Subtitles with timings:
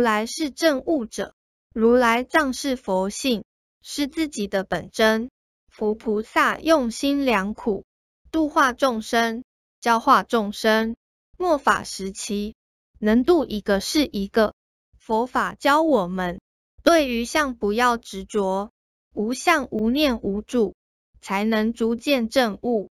[0.00, 1.34] 如来是正悟者，
[1.74, 3.44] 如来藏是佛性，
[3.82, 5.28] 是自己的本真。
[5.68, 7.84] 佛菩萨用心良苦，
[8.32, 9.44] 度化众生，
[9.78, 10.96] 教化众生。
[11.36, 12.54] 末法时期，
[12.98, 14.54] 能度一个是一个。
[14.96, 16.40] 佛法教我们，
[16.82, 18.70] 对于相不要执着，
[19.12, 20.74] 无相无念无主，
[21.20, 22.88] 才能逐渐证悟。